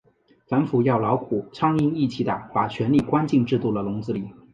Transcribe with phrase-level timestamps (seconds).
[0.47, 4.31] 反腐要老虎、苍蝇一起打，把权力关进制度的笼子里。